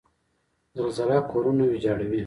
زلزله 0.75 1.17
کورونه 1.31 1.63
ویجاړوي. 1.67 2.19